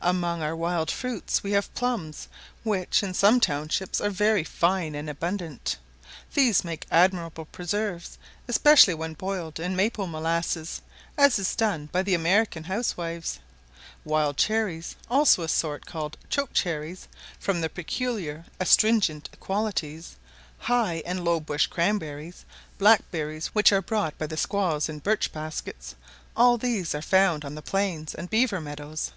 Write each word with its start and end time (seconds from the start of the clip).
Among 0.00 0.40
our 0.40 0.56
wild 0.56 0.90
fruits 0.90 1.42
we 1.42 1.50
have 1.52 1.74
plums, 1.74 2.28
which, 2.62 3.02
in 3.02 3.12
some 3.12 3.40
townships, 3.40 4.00
are 4.00 4.08
very 4.08 4.42
fine 4.42 4.94
and 4.94 5.10
abundant; 5.10 5.76
these 6.32 6.64
make 6.64 6.86
admirable 6.90 7.44
preserves, 7.44 8.16
especially 8.48 8.94
when 8.94 9.12
boiled 9.12 9.60
in 9.60 9.76
maple 9.76 10.06
molasses, 10.06 10.80
as 11.18 11.38
is 11.38 11.54
done 11.54 11.90
by 11.92 12.02
the 12.02 12.14
American 12.14 12.64
housewives. 12.64 13.38
Wild 14.02 14.38
cherries, 14.38 14.96
also 15.10 15.42
a 15.42 15.46
sort 15.48 15.84
called 15.84 16.16
choke 16.30 16.54
cherries, 16.54 17.06
from 17.38 17.60
their 17.60 17.68
peculiar 17.68 18.46
astringent 18.58 19.28
qualities, 19.40 20.16
high 20.56 21.02
and 21.04 21.22
low 21.22 21.38
bush 21.38 21.66
cranberries, 21.66 22.46
blackberries, 22.78 23.48
which 23.48 23.72
are 23.72 23.82
brought 23.82 24.16
by 24.16 24.26
the 24.26 24.38
Squaws 24.38 24.88
in 24.88 25.00
birch 25.00 25.32
baskets, 25.34 25.94
all 26.34 26.56
these 26.56 26.94
are 26.94 27.02
found 27.02 27.44
on 27.44 27.54
the 27.56 27.60
plains 27.60 28.14
and 28.14 28.30
beaver 28.30 28.62
meadows. 28.62 29.10